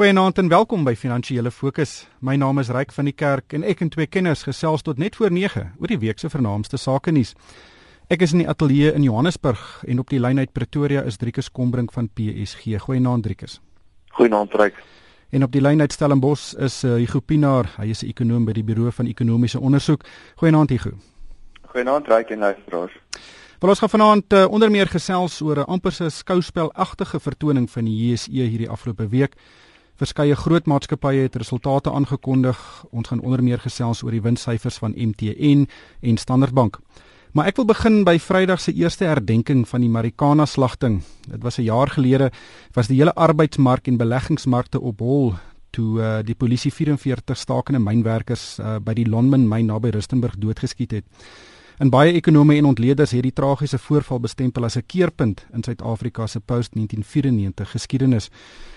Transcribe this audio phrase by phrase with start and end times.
[0.00, 2.06] Goeienaand en welkom by Finansiële Fokus.
[2.24, 5.18] My naam is Ryk van die Kerk en ek en twee kenners gesels tot net
[5.20, 7.34] voor 9 oor die week se vernaamste sake nuus.
[8.08, 11.52] Ek is in die ateljee in Johannesburg en op die lyn uit Pretoria is Driekus
[11.52, 12.80] Kombrink van PSG.
[12.86, 13.60] Goeienaand Driekus.
[14.16, 14.80] Goeienaand Ryk.
[15.36, 17.68] En op die lyn uit Stellenbosch is uh, Hugo Pinaar.
[17.76, 20.08] Hy is 'n ekonoom by die Buro van Ekonomiese Onderzoek.
[20.40, 20.96] Goeienaand Hugo.
[21.74, 22.96] Goeienaand Ryk en luisteraars.
[23.60, 27.84] Wel ons gaan vanaand uh, onder meer gesels oor 'n amper se skouspelagtige vertoning van
[27.84, 29.36] die JSE hierdie afgelope week.
[30.00, 32.56] Verskeie groot maatskappye het resultate aangekondig.
[32.90, 35.66] Ons gaan onder meer gesels oor die winssyfers van MTN
[36.00, 36.78] en Standard Bank.
[37.36, 41.02] Maar ek wil begin by Vrydag se eerste herdenking van die Marikana slagting.
[41.28, 42.30] Dit was 'n jaar gelede
[42.72, 45.34] was die hele arbeidsmark en beleggingsmarkte op hol
[45.70, 50.90] toe uh, die polisie 44 stakende mynwerkers uh, by die Lonmin myn naby Rustenburg doodgeskiet
[50.90, 51.04] het.
[51.80, 56.26] En baie ekonome en ontleeders het die tragiese voorval bestempel as 'n keerpunt in Suid-Afrika
[56.26, 58.30] se post-1994 geskiedenis.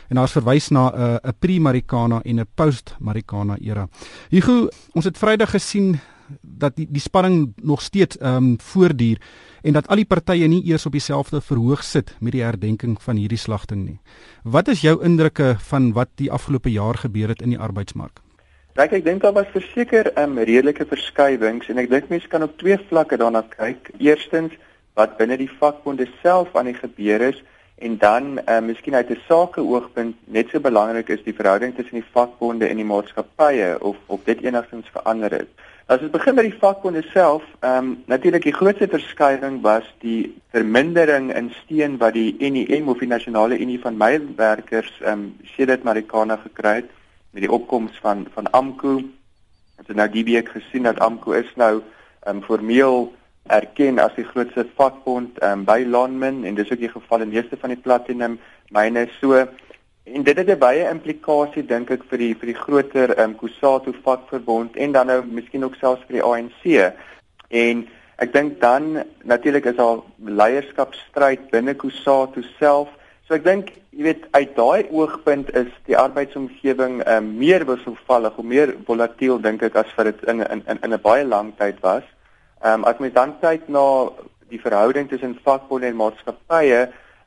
[0.07, 3.89] En daar's verwys na 'n uh, 'n pre-Marikana en 'n post-Marikana era.
[4.29, 5.99] Hugo, ons het Vrydag gesien
[6.41, 9.21] dat die die spanning nog steeds ehm um, voortduur
[9.62, 13.15] en dat al die partye nie eers op dieselfde verhoog sit met die herdenking van
[13.15, 13.99] hierdie slagting nie.
[14.43, 18.23] Wat is jou indrukke van wat die afgelope jaar gebeur het in die arbeidsmark?
[18.74, 22.41] Kyk, ek dink daar was verseker 'n um, redelike verskywings en ek dink mense kan
[22.41, 23.91] op twee vlakke daarna kyk.
[24.02, 24.54] Eerstens
[24.98, 27.43] wat binne die vakbonde self aan die gebeur is
[27.77, 32.12] en dan uh, miskien uit 'n sakeoogpunt net so belangrik is die verhouding tussen die
[32.15, 35.49] vakbonde en die maatskappye of of dit enigstens verander het.
[35.85, 40.34] As ons begin met die vakbonde self, ehm um, natuurlik die grootste verskywing was die
[40.49, 45.84] vermindering in steun wat die NEM of die Nasionale Unie van Mynwerkers ehm um, sedert
[45.84, 46.90] Marikana gekry het
[47.34, 48.95] met die opkoms van van AMKU.
[49.77, 51.81] Ons het nou die week gesien dat AMKU is nou
[52.23, 53.12] ehm um, formeel
[53.51, 57.34] erken as die grootste vakbond ehm um, by Lonmin en dis ook die geval in
[57.34, 58.40] meeste van die platinum
[58.71, 59.35] myne so
[60.03, 63.35] en dit het 'n baie implikasie dink ek vir die vir die groter ehm um,
[63.35, 66.94] Kusatu vakverbond en dan nou miskien ook selfs vir die ANC.
[67.50, 72.90] En ek dink dan natuurlik is daar leierskapstryd binne Kusatu self
[73.28, 78.44] So ek dink, jy weet, uit daai oogpunt is die arbeidsomgewing um, meer wisselvallig, of
[78.45, 82.03] meer volatiel dink ek as vir dit in in in 'n baie lang tyd was.
[82.63, 83.85] Ehm um, as mens dan kyk na
[84.50, 86.81] die verhouding tussen vakbonde en maatskappye,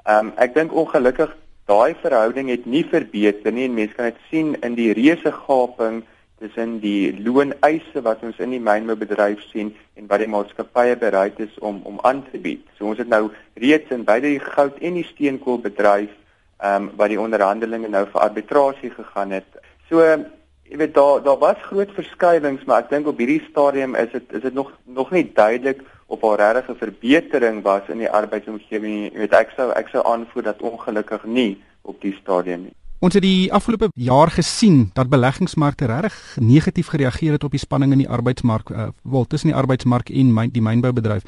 [0.05, 1.33] ehm um, ek dink ongelukkig
[1.67, 6.05] daai verhouding het nie verbeter nie en mense kan dit sien in die reuse gaping
[6.39, 11.59] tussen die looneise wat ons in die mynbedryf sien en wat die maatskappye bereid is
[11.65, 12.65] om om aan te bied.
[12.77, 16.13] So ons het nou reeds in beide die goud en die steenkoolbedryf
[16.57, 19.49] ehm um, wat die onderhandelinge nou vir arbitrasie gegaan het.
[19.89, 24.13] So jy weet daar daar was groot verskywings, maar ek dink op hierdie stadium is
[24.13, 28.11] dit is dit nog nog nie duidelik of daar regtig 'n verbetering was in die
[28.11, 29.13] arbeidsomgewing.
[29.13, 32.77] Jy weet ek sou ek sou aanvoer dat ongelukkig nie op die stadium nie.
[33.05, 37.93] Ons het die afgelope jaar gesien dat beleggingsmarkte regtig negatief gereageer het op die spanning
[37.93, 41.27] in die arbeidsmark, uh, wel tussen die arbeidsmark en myn, die mynboubedryf.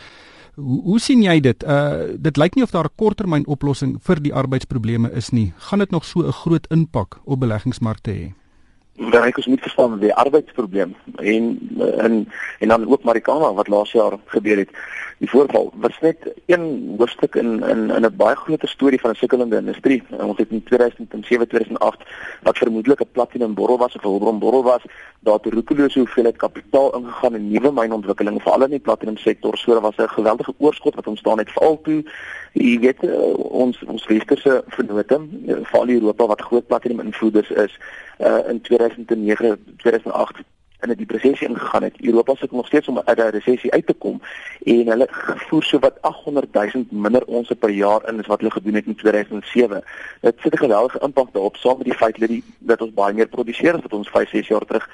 [0.57, 1.63] Hoe, hoe sien jy dit?
[1.63, 5.53] Uh dit lyk nie of daar 'n korttermyn oplossing vir die arbeidsprobleme is nie.
[5.57, 8.33] Gaan dit nog so 'n groot impak op beleggingsmarkte hê?
[8.99, 11.59] ek ons moet verstaan die arbeidsprobleem en
[11.99, 14.71] en en dan ook Marikana wat laas jaar gebeur het.
[15.19, 19.15] Die voorval was net een hoofstuk in in in 'n baie groter storie van 'n
[19.15, 20.03] sukkelende industrie.
[20.11, 22.03] Ons het in 2007 2008
[22.43, 24.83] wat vermoedelik 'n platinum borrel was of 'n hulpbron borrel was,
[25.21, 29.57] daar het roekelose hoeveelheid kapitaal ingegaan in nuwe mynontwikkeling veral in die platinum sektor.
[29.57, 32.05] So daar was 'n geweldige oorskot wat ontstaan het veral toe
[32.53, 37.79] jy weet uh, ons ons westerse vennote veral Europa wat groot platinum invloeders is
[38.19, 40.45] uh, in 2009 2008
[40.81, 42.01] in 'n depressie ingegaan het.
[42.01, 44.21] Europa sukkel nog steeds om uit 'n resessie uit te kom
[44.65, 45.07] en hulle
[45.49, 48.87] voer so wat 800 000 minder onsse per jaar in as wat hulle gedoen het
[48.87, 49.83] in 2007.
[50.21, 53.15] Dit sit 'n geweldige impak daarop saam met die feit dat die dat ons baie
[53.15, 54.91] meer produseer as wat ons 5, 6 jaar terug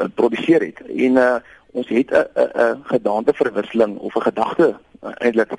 [0.00, 0.80] uh, produseer het.
[0.80, 1.34] En uh,
[1.70, 5.52] ons het 'n 'n gedaante verwisseling of 'n gedagte uh, eintlik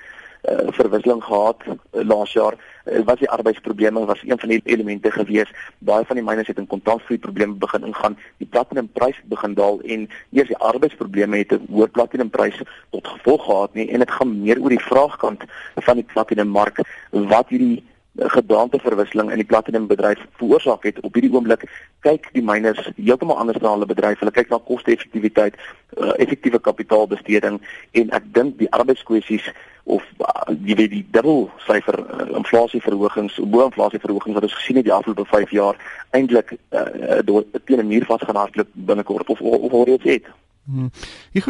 [0.52, 5.12] uh, verwisseling gehad uh, laas jaar uh, was die arbeidsprobleme was een van die elemente
[5.12, 5.52] gewees.
[5.80, 10.08] Baie van die myners het in kontantvloei probleme begin ingaan die platinumpryse begin daal en
[10.32, 14.62] eers die arbeidsprobleme het 'n hoë platinumpryse tot gevolg gehad nie en dit gaan meer
[14.62, 15.44] oor die vraagkant
[15.76, 17.84] van die platinummark wat hierdie
[18.18, 21.66] gedaante verwisseling in die platinumbedryf veroorsaak het op hierdie oomblik
[22.06, 27.60] kyk die miners heeltemal anders na hulle bedryf hulle kyk na koste-effektiwiteit uh, effektiewe kapitaalbesteding
[27.92, 29.46] en ek dink die arbeidskwessies
[29.84, 34.90] of uh, jy weet die dubbel syfer uh, inflasieverhogings, bo inflasieverhogings wat ons gesien het
[34.90, 35.80] die afgelope 5 jaar
[36.18, 40.26] eintlik uh, door teen 'n muur vasgehardloop binnekort of of, of reeds het.
[40.68, 40.90] Hmm.
[41.32, 41.46] Ek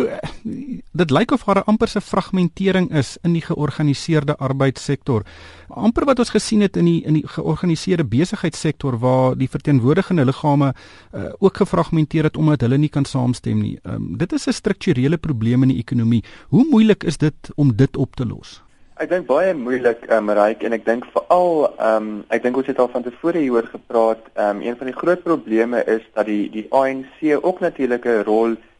[0.94, 5.26] dit lyk of daar 'n amper se fragmentering is in die georganiseerde arbeidssektor.
[5.68, 10.74] Amper wat ons gesien het in die in die georganiseerde besigheidssektor waar die verteenwoordigende liggame
[11.14, 13.80] uh, ook gefragmenteer het omdat hulle nie kan saamstem nie.
[13.84, 16.24] Um, dit is 'n strukturele probleem in die ekonomie.
[16.50, 18.62] Hoe moeilik is dit om dit op te los?
[18.98, 22.68] Ek dink baie moeilik, um, Ryk, en ek dink veral, ehm um, ek dink ons
[22.68, 26.26] het al van tevore hieroor gepraat, ehm um, een van die groot probleme is dat
[26.26, 28.24] die die ANC ook natuurlik 'n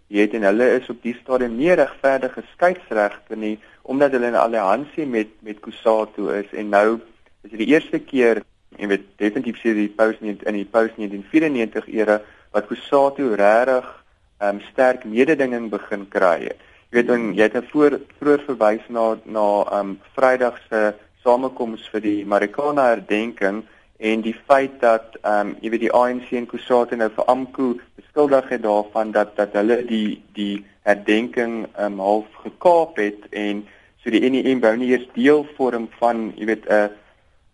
[0.10, 4.34] rol het en hulle is op die stadium nie regverdige skeidsregte nie omdat hulle in
[4.34, 7.00] 'n alliansie met met Kusatu is en nou
[7.44, 8.44] is dit die eerste keer
[8.78, 12.22] en weet definitief sê die post in die post 1994 era
[12.52, 14.06] wat Kusatu regtig
[14.42, 16.40] um, sterk mededinging begin kry.
[16.44, 16.56] Jy
[16.90, 20.94] weet dan jy het 'n voor vroeër verwys na na um Vrydag se
[21.24, 23.64] samekoms vir die Marikana herdenking
[23.98, 28.50] en die feit dat um jy weet die ANC en Kusatu nou vir AMKU beskuldig
[28.54, 33.66] het daarvan dat dat hulle die die herdenking um half gekaap het en
[34.04, 36.90] so die NEM wou nie eers deel vorm van jy weet 'n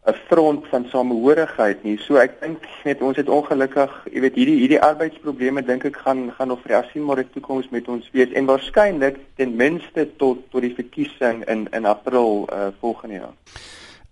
[0.05, 1.97] 'n front van samehorigheid nie.
[1.97, 6.25] So ek dink net ons het ongelukkig, jy weet hierdie hierdie arbeidsprobleme dink ek gaan
[6.35, 10.61] gaan nog vir die asienmore toekoms met ons wees en waarskynlik ten minste tot tot
[10.61, 13.33] die verkiesing in in April uh, volgende jaar.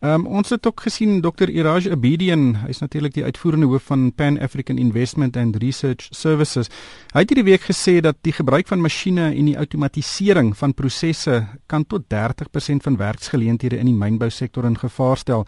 [0.01, 4.07] Ehm um, ons het ook gesien Dr Iraj Abedian, hy's natuurlik die uitvoerende hoof van
[4.17, 6.71] Pan African Investment and Research Services.
[7.13, 11.43] Hy het hierdie week gesê dat die gebruik van masjiene en die outomatisering van prosesse
[11.69, 15.45] kan tot 30% van werksgeleenthede in die mynbousektor in gevaar stel.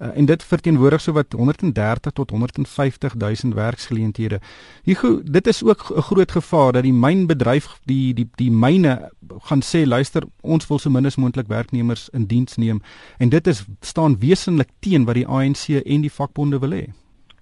[0.00, 4.40] Uh, en dit verteenwoordig sowat 130 tot 150 000 werksgeleenthede.
[4.84, 9.10] Hugo, dit is ook 'n groot gevaar dat die mynbedryf die die die myne
[9.42, 12.82] gaan sê luister, ons wil so min as moontlik werknemers in diens neem
[13.18, 16.86] en dit is staan wesentlik teen wat die ANC en die vakbonde wil hê.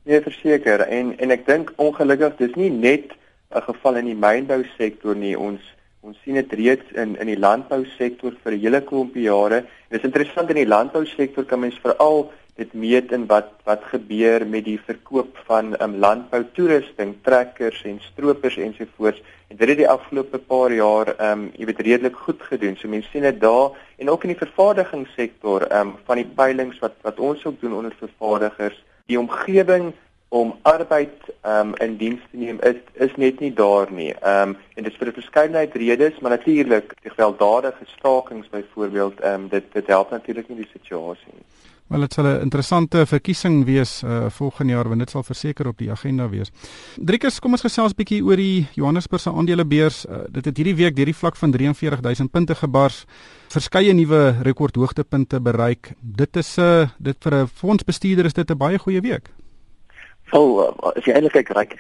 [0.04, 3.12] Nee, verseker en en ek dink ongelukkig dis nie net
[3.54, 5.38] 'n geval in die mynbou sektor nie.
[5.38, 5.60] Ons
[6.02, 9.64] ons sien dit reeds in in die landbou sektor vir hele klompie jare.
[9.90, 13.84] Dit is interessant in die landbou sektor kan mens veral dit meet in wat wat
[13.90, 19.22] gebeur met die verkoop van um, landbou toerusting, trekkers en stroopers ensovoorts.
[19.48, 22.76] En dit het die afgelope paar jaar ehm um, jy weet redelik goed gedoen.
[22.76, 26.78] So mense sien dit daar en ook in die vervaardigingssektor ehm um, van die peilings
[26.84, 29.92] wat wat ons ook doen onder vervaardigers, die omgewing
[30.28, 32.78] om arbeid ehm um, in diens te neem is
[33.08, 34.12] is net nie daar nie.
[34.12, 39.20] Ehm um, en dit is vir 'n verskeidenheid redes, maar natuurlik die gewelddadige stakings byvoorbeeld
[39.20, 41.46] ehm um, dit dit help natuurlik nie die situasie nie.
[41.92, 45.78] Wel dit sal 'n interessante verkiesing wees uh, volgende jaar want dit sal verseker op
[45.78, 46.50] die agenda wees.
[46.96, 50.06] Driekus, kom ons gesels bietjie oor die Johannesburgse aandelebeurs.
[50.06, 53.04] Uh, dit het hierdie week deur die vlak van 43000 punte gebars.
[53.52, 55.92] Verskeie nuwe rekordhoogtepunte bereik.
[56.00, 59.28] Dit is 'n uh, dit vir 'n fondsbestuurder is dit 'n baie goeie week.
[60.30, 61.76] Wel, uh, as jy eintlik kyk, reik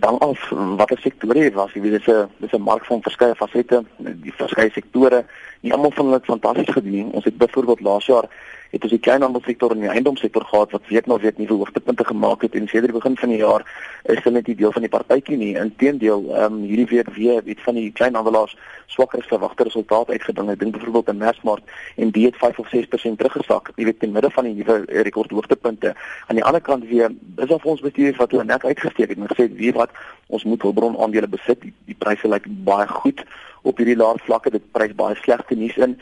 [0.00, 1.72] dan af watter sektore dit was.
[1.72, 5.24] Jy weet dis 'n dis 'n mark van verskeie fasette, die verskeie sektore.
[5.60, 7.12] Nie almal van hulle het fantasties gedoen.
[7.12, 8.28] Ons het byvoorbeeld laas jaar
[8.70, 12.42] het ons die kleinhandelsektor en die eiendomssektor gehad wat week na week nuwe hoogtepunte gemaak
[12.42, 13.64] het en sedert die begin van die jaar
[14.02, 15.52] is hulle net nie deel van die partytjie nie.
[15.58, 20.50] Inteendeel, ehm um, hierdie week weer weet van die kleinhandelaars swakker as verwagte resultate uitgeding.
[20.50, 24.14] Ek dink byvoorbeeld in Massmart en die het 5 of 6% teruggesak, jy weet in
[24.14, 24.78] midde van die nuwe
[25.08, 25.94] rekord hoogtepunte.
[26.26, 29.32] Aan die ander kant weer is daar ons bestuur wat hulle net uitgesteek het en
[29.32, 29.90] gesê weet wat
[30.26, 31.60] ons moet hulpbron aandele besit.
[31.62, 33.24] Die, die pryse lyk baie goed
[33.66, 35.96] op hierdie laer vlakke dit prys baie slegte nuus in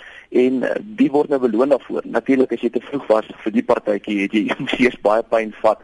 [0.44, 2.04] en uh, die word nou beloon daarvoor.
[2.04, 4.46] Natuurlik as jy te vroeg was vir die partytjie het jy
[4.84, 5.82] eers baie pyn vat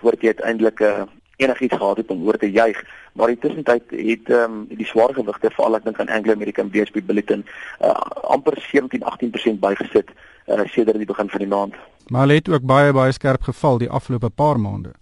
[0.00, 1.08] voordat jy uiteindelik uh,
[1.38, 2.78] enigiets gehad het om oor te juig.
[3.12, 6.70] Maar intussen tyd het ehm um, die swaar gewigte veral ek dink aan Anglo American
[6.70, 7.44] BSP Bulletin
[7.80, 7.94] uh,
[8.34, 10.10] amper 17-18% bygesit
[10.46, 11.74] uh, sedert die begin van die maand.
[12.08, 14.94] Maar hulle het ook baie baie skerp geval die afgelope paar maande.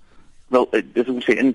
[0.49, 1.55] Wel, dis hoe sê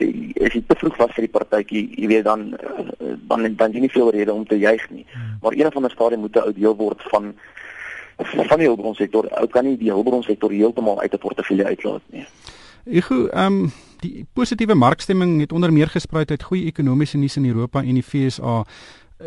[0.00, 3.74] Eh, as jy te vroeg was vir die partytjie, jy weet dan eh, dan dan
[3.74, 5.04] jy nie veel rede om te juig nie.
[5.42, 7.34] Maar een van die stadium moet 'n ou deel word van
[8.48, 9.28] van die hulpbronsektor.
[9.28, 12.24] Ou kan nie die hulpbronsektor heeltemal uit 'n portefeulje uitlaat nie.
[12.86, 13.68] Ek gou ehm
[14.00, 18.02] die positiewe markstemming het onder meer gespruit uit goeie ekonomiese nuus in Europa en die
[18.02, 18.64] FSA.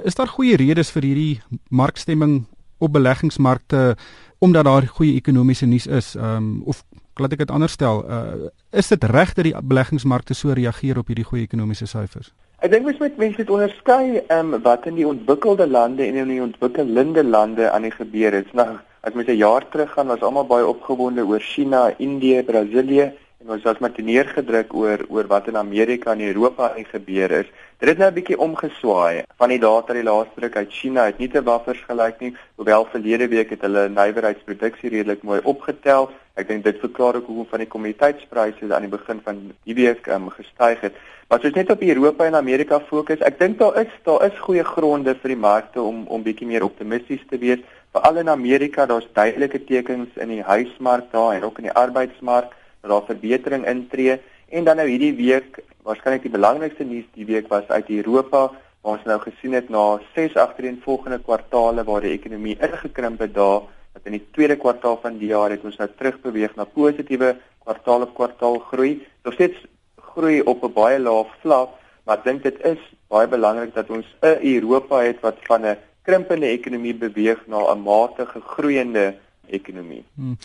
[0.03, 2.45] Is daar goeie redes vir hierdie markstemming
[2.77, 3.95] op beleggingsmarkte
[4.39, 6.15] omdat daar goeie ekonomiese nuus is?
[6.15, 6.83] Ehm um, of
[7.19, 11.07] laat ek dit anders stel, uh, is dit reg dat die beleggingsmarkte so reageer op
[11.07, 12.31] hierdie goeie ekonomiese syfers?
[12.63, 16.31] Ek dink mens moet mense dit onderskei um, wat in die ontwikkelde lande en in
[16.31, 18.53] die ontwikkelende lande aan die gebeur het.
[18.53, 23.11] Nou, as mens 'n jaar terug gaan, was almal baie opgewonde oor China, Indië, Brasilië
[23.45, 27.31] en ons was maar teneergedruk oor oor wat in Amerika en Europa aan die gebeur
[27.31, 27.45] is.
[27.77, 29.23] Dit het nou 'n bietjie omgeswaai.
[29.37, 32.85] Van die data die laaste druk uit China het nie te waffers gelyk nie, hoewel
[32.85, 37.61] verlede week het hulle nywerheidsproduksie redelik mooi opgetel Ek dink dit verklaar ook hoekom van
[37.63, 40.97] die kommoditeitspryse aan die begin van die week um, gestyg het.
[41.29, 44.41] Maar as ons net op Europa en Amerika fokus, ek dink daar is daar is
[44.43, 47.63] goeie gronde vir die markte om om bietjie meer optimisties te wees.
[47.95, 52.51] Veral in Amerika, daar's duidelike tekens in die huismark daar en ook in die arbeidsmark
[52.81, 54.19] dat daar verbetering intree.
[54.51, 58.49] En dan nou hierdie week, waarskynlik die belangrikste nuus die week was uit Europa
[58.85, 63.63] waar ons nou gesien het na 6 agtereenvolgende kwartaale waar die ekonomie ingekrimp het daar
[64.05, 67.35] in die tweede kwartaal van die jaar het ons nou terugbeweeg na positiewe
[67.65, 68.99] kwartaal op kwartaal groei.
[69.25, 69.65] Nog steeds
[70.13, 71.69] groei op 'n baie lae vlak,
[72.05, 75.77] maar ek dink dit is baie belangrik dat ons 'n Europa het wat van 'n
[76.03, 79.15] krimpende ekonomie beweeg na 'n matige groeiende
[79.47, 80.03] ekonomie.
[80.15, 80.37] Hmm.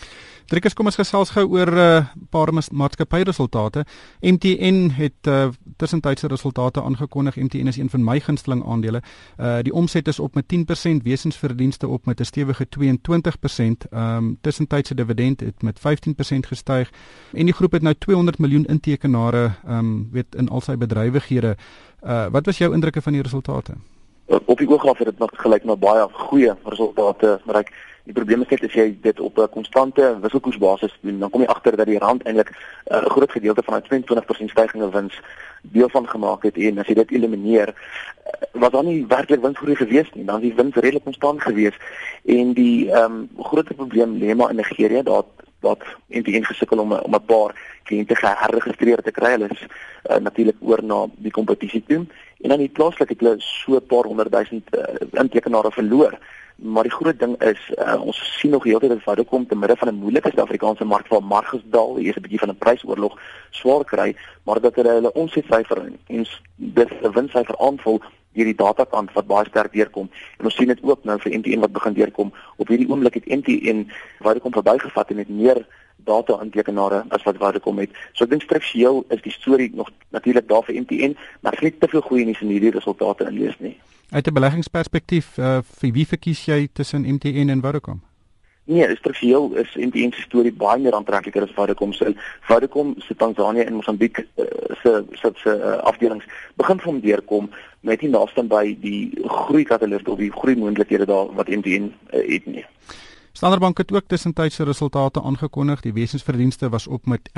[0.45, 3.85] Driekus kom ons gesels gou oor 'n uh, paar maatskappy resultate.
[4.21, 7.35] MTN het uh, tussentydse resultate aangekondig.
[7.35, 9.01] MTN is een van my gunsteling aandele.
[9.39, 13.87] Uh die omset is op met 10%, wesensverdienste op met 'n stewige 22%.
[13.89, 16.91] Ehm um, tussentydse dividend het met 15% gestyg
[17.33, 21.55] en die groep het nou 200 miljoen intekenare ehm um, weet in al sy bedrywighede.
[22.03, 23.73] Uh wat was jou indrukke van die resultate?
[24.45, 27.71] Op die oog af het dit nog gelyk na baie goeie resultate, maar ek
[28.03, 31.47] Die probleem is net as jy dit op 'n konstante wisselkoersbasis doen, dan kom jy
[31.47, 34.91] agter dat die rand eintlik eh, 'n uh, groot gedeelte van 'n 22% stygings in
[34.91, 35.21] wins
[35.61, 39.75] deel van gemaak het en as jy dit elimineer, uh, was daar nie werklik winsgroei
[39.75, 40.25] gewees nie.
[40.25, 41.77] Dan die wins redelik konstant gewees
[42.25, 45.23] en die ehm um, groot probleem lê maar in Nigerië, daar
[45.61, 49.31] wat in die ingesukkel om om 'n paar kliënte geregistreer te kry.
[49.31, 49.65] Hulle is
[50.09, 52.05] uh, natuurlik oor na die kompetisie toe
[52.41, 56.17] en dan die plaaslike het hulle so 'n paar honderd duisend uh, intekenare verloor
[56.61, 59.87] maar die groot ding is uh, ons sien nog heeltyd dat Vodacom te midde van
[59.87, 63.83] 'n moeilike Suid-Afrikaanse mark waar marges daal, hier is 'n bietjie van 'n prysoorlog swaar
[63.83, 66.25] kry, maar dat hulle hulle omsetsyfer en
[66.55, 68.01] dit 'n winssyfer aanvul
[68.31, 70.09] hierdie datakant wat baie sterk deurkom.
[70.37, 72.33] En ons sien dit ook nou vir MTN wat begin deurkom.
[72.55, 75.65] Op hierdie oomblik het MTN Vodacom verbygevat en het meer
[76.05, 77.89] data aantekenare as wat Vodacom het.
[78.13, 81.79] So ek dink struktureel is die storie nog natuurlik daar vir MTN, maar ek het
[81.79, 83.77] te veel goeie nuus in hierdie resultate inlees nie.
[84.11, 88.01] Uit 'n beleggingsperspektief, uh, vir wie verkies jy tussen MTN en Vodacom?
[88.63, 92.13] Nee, struktureel is MTN se storie baie meer aantrekliker as Vodacom se.
[92.47, 94.45] Vodacom se Tanzanië en Mosambiek uh,
[94.81, 100.05] se se se uh, afdelings begin van deurkom met nie naaste by die groei katalis
[100.05, 102.65] of die groei moontlikhede daar wat MTN uh, het nie.
[103.31, 105.81] Standard Bank het ook tussentydse resultate aangekondig.
[105.81, 107.33] Die wesensverdienste was op met 11%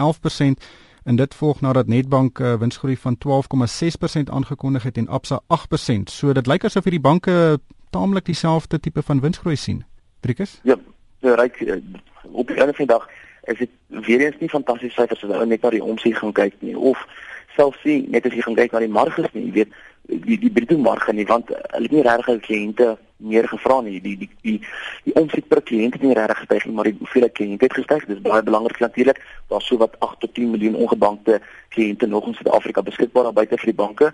[1.03, 6.03] en dit volg nadat Nedbank 'n uh, winsgroei van 12,6% aangekondig het en Absa 8%.
[6.03, 7.59] So dit lyk asof hierdie banke
[7.89, 9.83] taamlik dieselfde tipe van winsgroei sien.
[10.19, 10.59] Driekus?
[10.63, 10.77] Ja,
[11.19, 11.75] ja ryk uh,
[12.31, 13.09] op die einde van die dag
[13.43, 16.53] is dit weer eens nie fantastiese syfers as jy net na die omset gaan kyk
[16.59, 17.07] nie of
[17.55, 19.73] selfs sien net as jy gaan kyk na die marges nie, jy weet
[20.27, 22.87] die die bruto marge nie want hulle het nie regtig kliënte
[23.23, 23.99] meer gevra nie.
[24.01, 24.59] Die die die
[25.07, 28.05] die omset per kliënt het nie regtig gestyg nie, maar die hoeveelheid kliënte het gestyg.
[28.09, 29.21] Dis baie belangrik natuurlik.
[29.51, 31.41] Daar's so wat 8 tot 10 miljoen ongebankte
[31.73, 34.13] kliënte nog in Suid-Afrika beskikbaar buite vir die banke.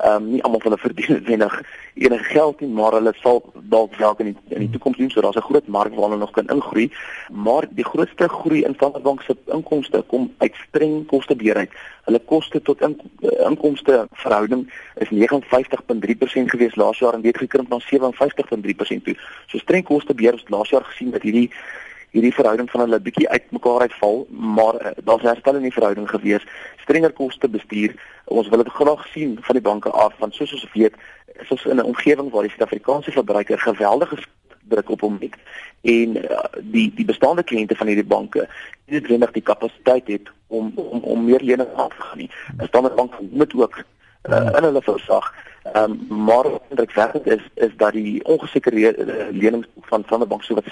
[0.00, 1.54] Ehm um, nie almal van hulle verdien noodwendig
[1.94, 5.20] enige geld nie, maar hulle sal dalk dalk in die, in die toekoms doen so
[5.20, 6.90] daar's 'n groot mark waar hulle nog kan ingroei.
[7.32, 11.70] Maar die grootste groei in Standard Bank se inkomste kom uit streng kostebeheerheid.
[12.04, 13.00] Hulle koste tot in,
[13.48, 19.16] inkomste verhouding is 59.3% gewees laas jaar en dit gekrimp na 57.3% toe.
[19.46, 21.50] So streng kostebeheer het laas jaar gesien dat hierdie
[22.10, 26.46] hierdie verhouding van hulle bietjie uitmekaar uitval, maar uh, daar's herstel in die verhouding gewees.
[26.82, 27.94] Strenger koste bestuur.
[28.24, 30.94] Ons wil dit graag sien van die banke af want soos ons weet,
[31.40, 34.16] is ons in 'n omgewing waar die Suid-Afrikaanse verbruiker geweldige
[34.70, 35.36] druk op hom het
[35.82, 38.48] en uh, die die bestaande kliënte van hierdie banke
[38.86, 42.30] nie noodwendig die kapasiteit het om om om meer lenings aan te gaan nie.
[42.66, 47.92] Standard Bank moet ook uh, in hulle versag Ehm um, maar indrukwekkend is is dat
[47.92, 50.68] die ongesekerde lenings van Standard Bank so wat 47%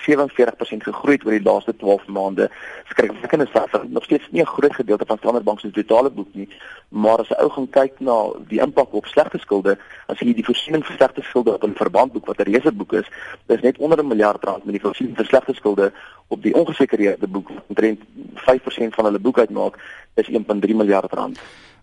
[0.76, 2.50] gegroei het oor die laaste 12 maande.
[2.85, 3.85] Skrikwekkende syfer.
[3.88, 6.49] Nog steeds nie 'n groot gedeelte van Standard Bank se totale boek nie,
[6.88, 10.45] maar as jy ou gaan kyk na die impak op slegte skulde, as jy die
[10.45, 13.07] voorsiening vir slegte skulde op 'n verbandboek wat 'n reuse boek is,
[13.47, 15.92] dis net onder 'n miljard rand met die voorsiening vir slegte skulde
[16.28, 18.00] op die ongesekerde boek omtrent
[18.35, 19.78] 5% van hulle boek uitmaak,
[20.14, 21.38] is 1.3 miljard rand.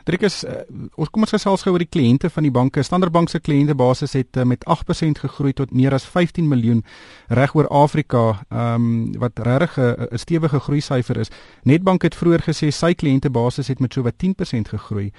[0.06, 0.62] Drikus, uh,
[1.02, 2.84] ons kom ons gesels gou oor die kliënte van die banke.
[2.86, 6.84] Standard Bank se kliëntebasis het uh, met 8% gegroei tot meer as 15 miljoen
[7.34, 11.32] reg oor Afrika, ehm um, wat regtig 'n stewige groei syfer is.
[11.64, 15.12] Nedbank het vroeër gesê sy kliëntebasis het met so wat 10% gegroei.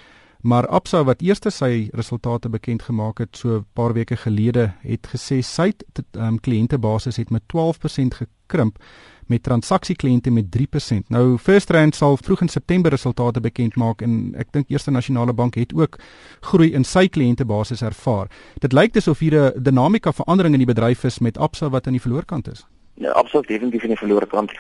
[0.47, 5.07] Maar Absa wat eers sy resultate bekend gemaak het so 'n paar weke gelede, het
[5.07, 5.73] gesê sy
[6.13, 8.79] um, kliëntebasis het met 12% gekrimp
[9.27, 11.09] met transaksiekliënte met 3%.
[11.09, 15.33] Nou First Rand sal vroeg in September resultate bekend maak en ek dink Eerste Nasionale
[15.33, 15.99] Bank het ook
[16.41, 18.31] groei in sy kliëntebasis ervaar.
[18.61, 21.93] Dit lyk asof hier 'n dinamika verandering in die bedryf is met Absa wat aan
[21.93, 22.67] die verloorkant is.
[22.97, 24.53] ja, absoluut definitief in die verlore kant.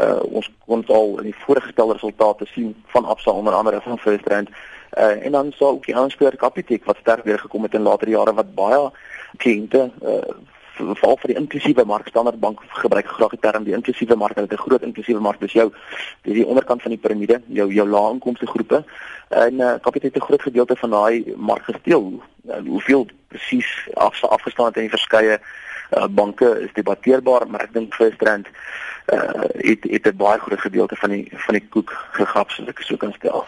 [0.00, 4.26] Uh ons kon al in die voorgestelde resultate sien van Absa onder andere van First
[4.26, 4.48] Rand.
[4.98, 8.08] Uh en dan sou ook die aanspreek Capitec wat sterk weer gekom het in later
[8.08, 8.90] jare wat baie
[9.36, 10.34] kliënte uh
[10.76, 14.52] veral vir die inklusiewe mark standaard bank gebruik graag die term die inklusiewe mark dit
[14.52, 15.72] is 'n groot inklusiewe mark dis jou
[16.22, 18.84] dis die onderkant van die piramide jou jou lae inkomste groepe.
[19.28, 22.22] En uh, Capitec het 'n groot gedeelte van daai mark gesteel.
[22.48, 25.40] Uh, hoeveel presies af, afgestaan het in die verskeie
[25.96, 28.48] uh, banke is debatteerbaar maar ek dink First Rand
[29.12, 32.80] uh, het het 'n baie groot gedeelte van die van die koek gegap soos ek
[32.80, 33.46] so kan stel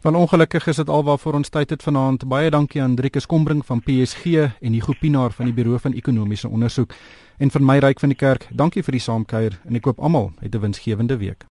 [0.00, 2.24] Van ongelukkig is dit alwaarvoor ons tyd het vanaand.
[2.28, 4.24] Baie dankie aan Driekus Kombring van PSG
[4.60, 6.94] en Hugo Pinaar van die Buro van Ekonomiese Onderzoek
[7.36, 8.48] en van my ryk van die kerk.
[8.50, 11.44] Dankie vir die saamkuier en ek koop almal 'n winsgewende week.